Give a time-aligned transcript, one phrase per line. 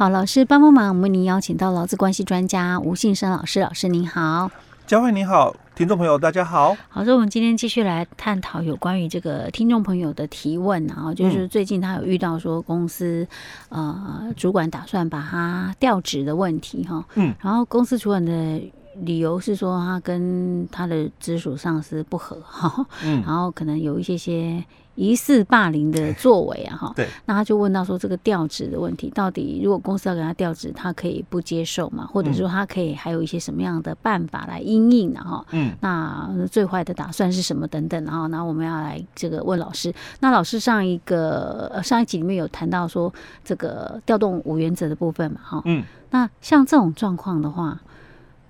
[0.00, 4.50] 好，老师帮帮忙，我们为您邀请到劳资关系专家吴信生老师，老师您好。
[4.86, 6.74] 佳慧你好，听众朋友大家好。
[6.88, 13.28] 好，所以我们今天继续来探讨有关于这个听众朋友的提问，然后就是最近他有遇到说公司、
[13.68, 18.58] 嗯、呃主管打算把他调职的问题哈，嗯，然后公司主管的。
[19.04, 24.62] 理由是说他跟他的直属上司不和哈， 嗯，然后可能有一些些
[24.94, 32.06] 疑似霸凌的作为啊哈， 对，那他就问到说这个调职的问题，到底如果公司要给他调职，他可以不接受吗？
[32.06, 35.20] 或者说他可以还有一些什么样的办法来因应呢？
[35.24, 43.10] 哈，嗯，那最坏的打算是什么等等，然后那我们要来这个问老师，那老师上一个上一集里面有谈到说
[43.42, 47.80] 这个调动五原则的部分嘛，哈，嗯，那像这种状况的话。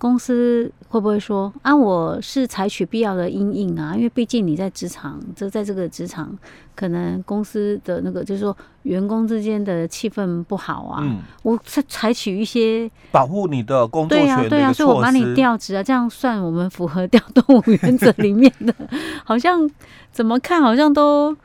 [0.01, 1.77] 公司会不会说啊？
[1.77, 6.35] 我是采取必要的阴影啊，因为毕竟你在职场，这在这个职场，
[6.75, 11.01] 可能公司的那个就是说员工之间的气氛不好啊。
[11.03, 14.17] 嗯，我采采取一些保护你的工作。
[14.17, 18.75] 对啊，对啊，所以我把你调职啊，这样算我们符合调动五原则里面的，
[19.23, 19.71] 好像
[20.11, 21.37] 怎么看好像都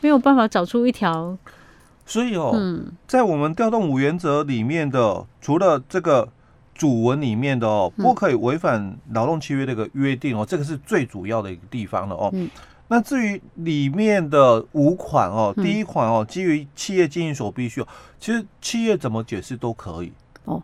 [0.00, 1.36] 没有办法找出一条。
[2.06, 6.30] 所以哦，嗯，在我们调动五原则里面的，除了这个。
[6.76, 12.32] 主文里面的哦，不可以违反劳动契约的一个约定哦，这个是最主要的一个地方了哦。
[12.88, 17.88] 那至于里面的五款哦，第一款哦，基于企业经营所必须哦，
[18.20, 20.12] 其实企业怎么解释都可以。
[20.44, 20.62] 哦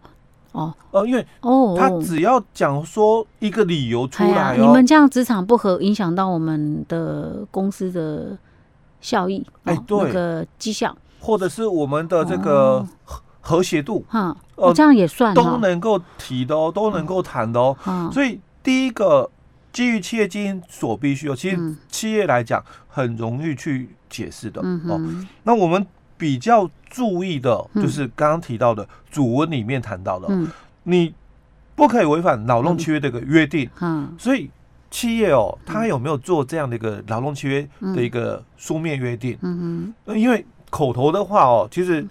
[0.52, 0.72] 哦。
[0.92, 8.38] 呃，因为哦，他只要讲说一个理由出来，你们这样职场不合，影响到我们的公司的
[9.00, 12.86] 效益，哎，对，那个绩效，或者是我们的这个。
[13.44, 17.76] 和谐度，哈，哦，这样也算都能够提的哦，都能够谈的哦。
[18.12, 19.28] 所以第一个
[19.72, 25.00] 基于企业经营所必须哦，其实企业来讲很容易去解释的哦。
[25.42, 25.84] 那我们
[26.16, 30.28] 比较注意的就是刚刚提到的主文里面谈到的，
[30.84, 31.12] 你
[31.74, 33.68] 不可以违反劳动契约的一个约定。
[33.80, 34.48] 嗯，所以
[34.88, 39.36] 企业哦，他有没有做这样的一个劳动契约的一个书面约定？
[39.42, 42.06] 嗯嗯，因为口头的话哦，其实。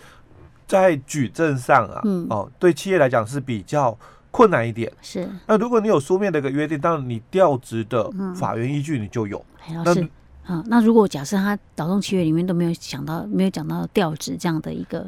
[0.71, 3.97] 在举证上啊，嗯、哦，对企业来讲是比较
[4.31, 4.89] 困难一点。
[5.01, 9.43] 是，那如果你有书面的一个约定，当然你调职的法源依据你就有。
[9.69, 10.09] 嗯、那是
[10.45, 15.05] 啊，那如果假设他劳动契约里面都没有想到，没有讲到调职这样的一个，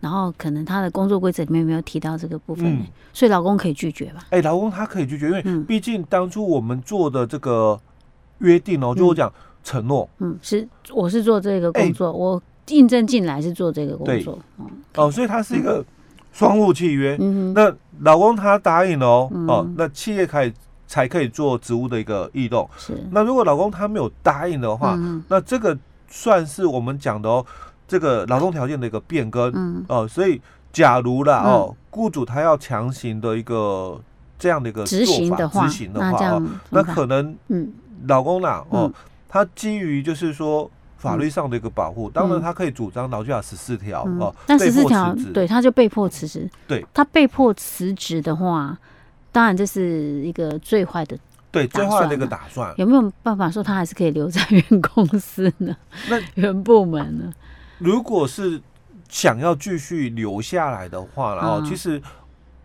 [0.00, 4.22] 然后可能他的工作规则里面没有提到这个部分，嗯、所以老公可以拒绝吧？
[4.30, 7.80] 哎、欸，劳工他可以拒绝，因为毕竟当初我们做的这个
[8.38, 12.42] 约定哦，就我讲承诺，嗯，是我是做这个工作，欸、我。
[12.68, 14.66] 应征进来是做这个工作，嗯、
[14.96, 15.84] 哦，所以它是一个
[16.32, 17.16] 双务契约。
[17.20, 20.52] 嗯、那老公他答应了哦，嗯、哦，那企业可以
[20.86, 22.68] 才可以做职务的一个异动。
[22.76, 25.78] 是，那如果老公他没有答应的话，嗯、那这个
[26.08, 27.46] 算是我们讲的哦，
[27.86, 29.52] 这个劳动条件的一个变更。
[29.54, 30.40] 嗯，哦，所以
[30.72, 34.00] 假如啦哦，雇主他要强行的一个
[34.38, 37.72] 这样的一个执行的话，执行的话那，哦、那可能嗯，
[38.08, 38.92] 老公啦哦，
[39.28, 40.68] 他基于就是说。
[41.06, 46.50] 法律上的一个保护，当然他可以主张劳基法十四条哦，那十四条对他就被迫辞职。
[46.66, 48.76] 对，他被迫辞职的话，
[49.30, 51.16] 当然这是一个最坏的，
[51.50, 52.74] 对最坏的一个打算。
[52.76, 55.76] 有没有办法说他还是可以留在原公司呢？
[56.10, 57.32] 那 原部门呢？
[57.78, 58.60] 如果是
[59.08, 62.02] 想要继续留下来的话，然后其实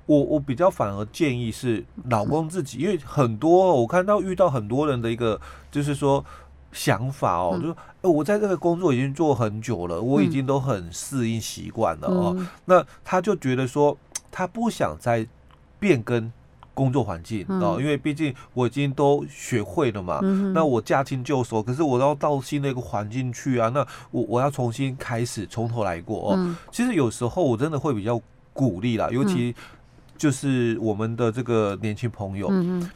[0.06, 5.40] 我我比较反而建议是老公自己，因为很多我看到遇到很多人的一个
[5.72, 6.26] 就是说。
[6.72, 12.34] 想法哦，就说，哎，我在这个工作已经做很久了，我已经都很适应习惯了哦。
[12.38, 13.98] 嗯、那他就觉得说，
[14.32, 15.28] 他不想再
[15.80, 16.32] 变更
[16.74, 20.20] 工作环境哦，嗯、因为毕竟我已经都学会了嘛。
[20.24, 26.36] 嗯、那我驾轻就熟，可是我要到新的一个环境去啊，那我我要重新开始，从头来过哦。
[26.38, 28.20] 嗯、其实有时候我真的会比较
[28.54, 29.54] 鼓励啦，尤其
[30.18, 32.48] 就是我们的这个年轻朋友。
[32.50, 32.90] 嗯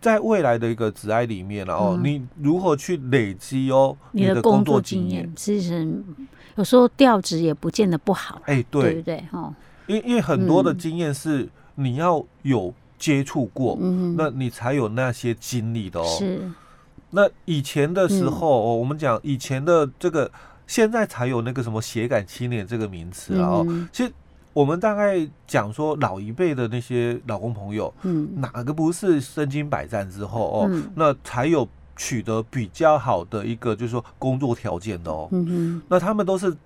[0.00, 5.30] 在未来的一个职涯里面，然后你如何去累积哦你的工作经验？
[5.36, 5.86] 其实
[6.56, 9.24] 有时候调职也不见得不好，哎，对，对不对？
[9.32, 9.54] 哦，
[9.86, 16.16] 因因为很多的经验是你要有接触过，嗯，那你才有那些经历的哦。
[16.18, 16.50] 是，
[17.10, 20.30] 那以前的时候，哦，我们讲以前的这个，
[20.66, 23.48] 现在才有那个什么“协感青年”这个名词啊。
[23.48, 24.12] 哦，其实。
[24.52, 35.82] 我们大概讲说老一辈的那些老公朋友，嗯，哪个不是身经百战之后哦，嗯、那才有取得比较好的一个就是说工作条件的哦，嗯哼。
[35.88, 36.56] 那他们都是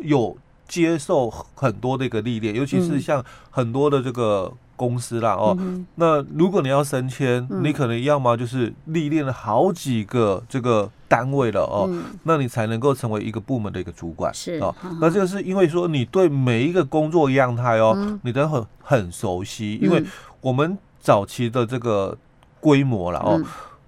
[0.00, 0.36] 有
[0.68, 14.74] 接受很多的一个历练，尤其是像很多的这个公司啦哦，嗯、那如果你要升迁，嗯、你可能要么就是历练了好几个这个单位了哦，嗯、那你才能够成为一个部门的一个主管是哦。
[14.98, 20.02] 那这个是因为说你对每一个工作样态哦，嗯、你都很很熟悉，因为
[20.40, 22.16] 我们早期的这个
[22.60, 23.44] 规模了哦，嗯、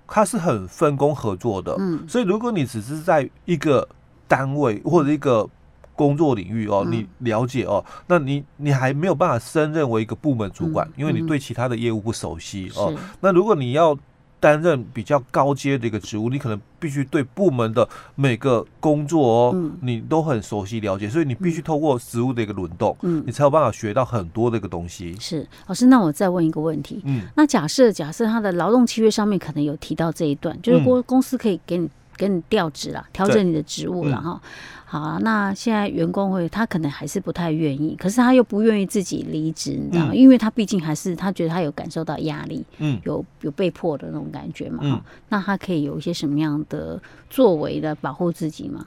[0.07, 3.89] 它是很分工合作的，嗯，所以如果你只是在一个
[4.29, 5.49] 单位或者一个
[5.97, 12.93] 工作领域哦，你了解哦，那你你还没有办法升任为一个部门主管，因为你对其他的业务不熟悉哦。
[13.21, 13.97] 那如果你要
[14.45, 22.95] 担任比较高阶的一个职务，你可能必须对部门的每个工作哦，你都很熟悉了解，所以你必须透过职务的一个轮动，
[23.25, 25.17] 你才有办法学到很多的一个东西。
[25.19, 25.49] 是。
[25.67, 34.41] 老师，那我再问一个问题，嗯，那假设假设他的劳动契约上面可能有提到这一段，就是公公司可以给你给你调职了，调整你的职务了哈。
[34.87, 40.13] 好啊，那现在员工会，他可能还是不太愿意，可是他又不愿意自己离职，你知道吗？
[40.13, 45.01] 嗯、因为他毕竟还是他觉得他有感受到压力，嗯，有有被迫的那种感觉嘛，嗯，
[45.31, 48.87] 那他可以有一些什么样的作为的保护自己嘛？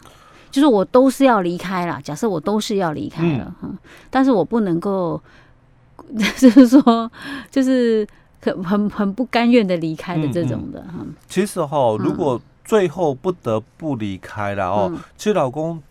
[0.49, 3.77] 就是我都是要离开了，假设我都是要离开了，嗯，
[4.09, 5.21] 但是我不能够，
[6.37, 7.11] 就是说，
[7.51, 8.07] 就是
[8.41, 15.81] 很很很不甘愿的离开的这种的，嗯，其实哈，如果最后不得不离开了哦，嗯、其实老公。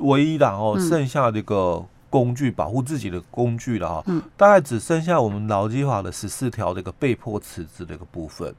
[0.00, 1.80] 唯一的哦，剩下的一个
[2.10, 8.52] 工具保护自己的工具了哈，嗯、大概只剩下我们劳基法的十四条的一个被迫辞职的一个部分。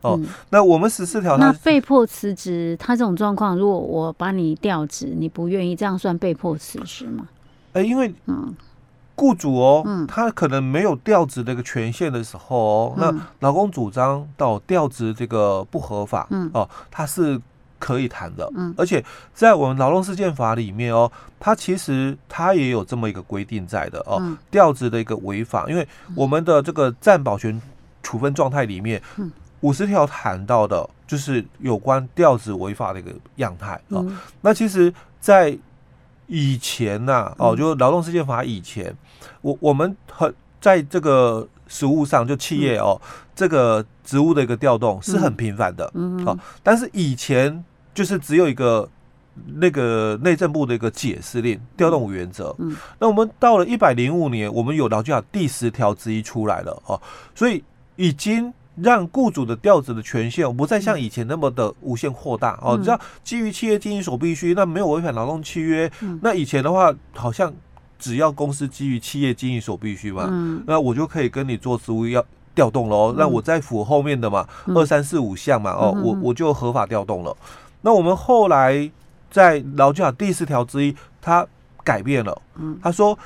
[0.00, 7.28] 哦，嗯、那我们十四条，那被迫辞职，他这种状况，如果我把你调职，你不愿意，这样算被迫辞职吗？
[7.74, 8.56] 哎、欸，因为嗯，
[9.22, 17.40] 雇主哦，嗯、他可能没有调职的一个权限的时候哦，嗯、那劳工主张到调职这个不合法，嗯，哦，他是。
[17.84, 19.04] 可以谈的，嗯，而且
[19.34, 21.10] 在我们劳动事件法里面哦，
[21.40, 24.22] 它其实它也有这么一个规定在的哦，
[24.52, 25.84] 调职的一个违法，因为
[26.14, 27.60] 我们的这个暂保权
[28.00, 29.02] 处分状态里面，
[29.62, 33.98] 五十条谈到的就是有关调职违法的一个样态啊。
[34.42, 35.58] 那其实，在
[36.28, 38.96] 以前呐，哦，就劳动事件法以前，
[39.40, 43.00] 我我们很在这个食物上，就企业哦，
[43.34, 47.64] 这个职务的一个调动是很频繁的，嗯，好，但是以前。
[47.94, 48.88] 就是只有一个
[49.56, 52.56] 那个内政部的一个解释令调动五原则。
[52.58, 56.98] 嗯，那我们到了一百零五年，我们有劳基法第十条之一出来了哦，
[57.34, 57.62] 所以
[57.96, 62.80] 已经让雇主的调职的权限不再像以前那么的无限扩大哦。
[62.82, 65.92] 只要基于企业经营所必须，那没有违反劳动契约。
[66.22, 67.52] 那以前的话，好像
[68.02, 73.14] 只要公司基于企业经营所必须嘛，嗯，那我就可以跟你做职务要调动了哦。
[73.16, 74.44] 那我再符合后面的嘛，
[74.74, 77.36] 二三四五项嘛，哦，我我就合法调动了。
[77.82, 78.90] 那我们后来
[79.30, 81.46] 在劳基法第四条之一，他
[81.84, 82.42] 改变了。
[82.56, 83.16] 嗯，他说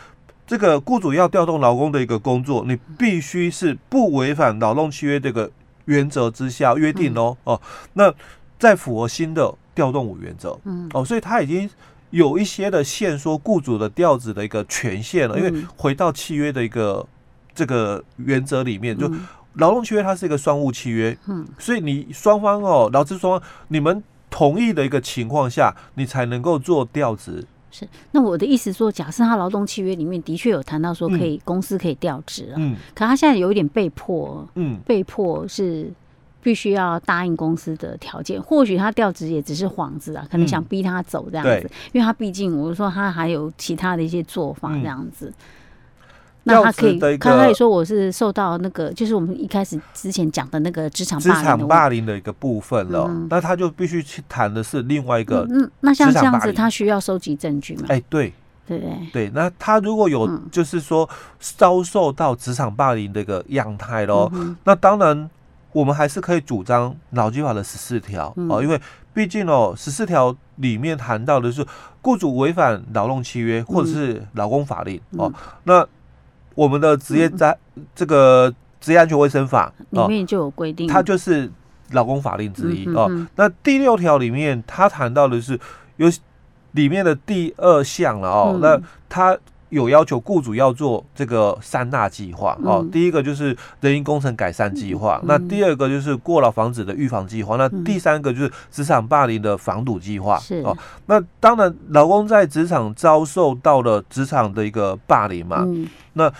[0.46, 5.50] 这个雇主要调动劳工的一个工作，你必须是不违反劳动契约这个
[5.87, 7.34] 原则之下约定哦。
[7.44, 7.58] 哦，
[7.94, 8.12] 那
[8.58, 10.58] 在符合新的调动五原则。
[10.64, 11.69] 嗯，哦，所以他已经
[12.11, 17.06] 有一些的限缩雇主的调职的一个权限了，因为回到契约的一个
[17.55, 19.11] 这个原则里面，就
[19.55, 21.17] 劳动契约它是一个双务契约。
[21.26, 24.03] 嗯，所以你双方哦，劳资双方你们。
[24.29, 27.43] 同意的一个情况下，你才能够做调职。
[27.70, 32.56] 是，那我的意思说，假设他劳动契约里面的确有谈到说可以，嗯、公司可以调职啊。
[32.58, 32.76] 嗯。
[32.94, 35.91] 可他现在有一点被迫，嗯，被迫是
[36.46, 38.40] 必须要答应公司的条件。
[38.40, 41.66] 或许他调职也只是幌子啊，可能想逼他走这样子。
[41.66, 45.26] 嗯、因为他毕竟，我说他还有其他的一些做法这样子。
[45.26, 45.34] 嗯
[46.48, 53.10] 那他可以，他可以说我是受到那个，就是我们一开始之前讲的那个职场职场霸凌的一个部分了。
[53.29, 55.44] 那他就必须去谈的是另外一个。
[55.50, 57.86] 嗯，那像这样子，他需要收集证据吗？
[57.88, 58.32] 哎，对，
[58.65, 59.31] 对对对。
[59.34, 61.10] 那他如果有就是说
[61.41, 64.31] 遭受到职场霸凌的一个样态喽，
[64.62, 65.29] 那当然
[65.76, 68.80] 我们还是可以主张劳基法的十四条哦，因为
[69.12, 71.66] 毕竟哦，十四条里面谈到的是
[72.00, 75.32] 雇主违反劳动契约或者是劳工法令哦，
[75.64, 75.86] 那。
[76.56, 77.54] 我们的职业在
[77.94, 81.52] 这个职业安全卫生法里面就有规定，它就是
[81.90, 83.10] 劳工法令之一哦。
[83.34, 85.60] 那第六条里面，它谈到的是
[85.98, 86.10] 有
[86.72, 88.58] 里面的第二项了哦。
[88.62, 89.36] 那它
[89.69, 92.56] 有要求雇主要做这个三大计划。
[92.63, 92.87] 哦。
[92.93, 100.41] 第一个就是人因工程改善计划，那第二个就是过劳防止的预防计划，那第三个就是职场霸凌的防堵计划。
[100.65, 100.77] 哦。
[101.06, 105.67] 那当然，老公在职场遭受到了职场的一个霸凌嘛。
[106.15, 106.32] 那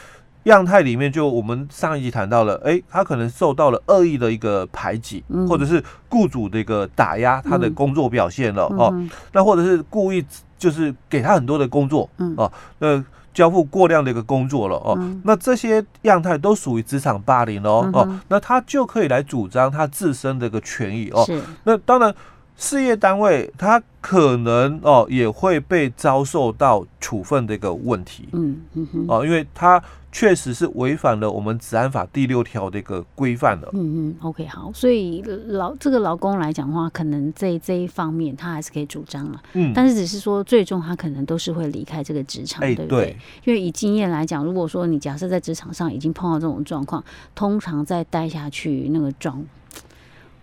[0.45, 10.25] 样态里面，就我们上一集谈到了，哎，他可能受到了恶意的一个排挤，嗯、或者是雇主的一个打压他的工作表现了、嗯、哦，那或者是故意
[10.57, 13.05] 就是给他很多的工作，嗯、哦，那
[13.37, 21.23] 交付过量的一个工作了哦，嗯、那这些样态都属于职场霸凌哦、嗯、哦，那他就可以来主张他自身的一个权益哦。
[21.65, 22.15] 那当然，
[22.57, 28.29] 事业单位他可能哦也会被遭受到处分的一个问题。
[28.33, 29.83] 嗯嗯哼哦，因为他。
[30.13, 33.69] 确实是违反了我们治安法第六条的一个规范了。
[33.75, 39.43] 嗯嗯，OK，好，所以劳这个劳工来讲的话，可能这这一方面他还是可以主张了。
[39.53, 43.05] 嗯，但是只是说最终他可能都是会离开这个职场，欸、对不对？
[43.05, 49.45] 对，因为以经验来讲，如果说你假设在职场上已经碰到这种状况，通常再待下去那个状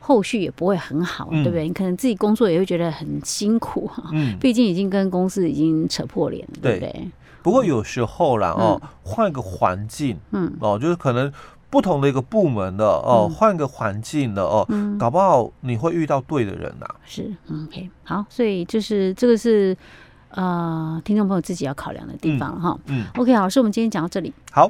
[0.06, 1.66] 后续也不会很好，嗯、对不对？
[1.66, 4.04] 你可能自己工作也会觉得很辛苦哈。
[4.12, 7.12] 嗯，毕竟已经跟公司已经扯破脸了，对不对？
[7.42, 11.32] 不过有时候啦哦，换个环境，嗯哦，就是可能
[11.70, 16.86] 不同的一个部门的哦，换个环境的哦，嗯搞不好你会遇到对的人呐。
[17.06, 17.34] 是
[17.66, 19.76] ，OK，好，所以就是这个是
[20.32, 22.78] 呃，听众朋友自己要考量的地方哈。
[22.88, 24.34] 嗯，OK，好，老师，我们今天讲到这里。
[24.52, 24.70] 好。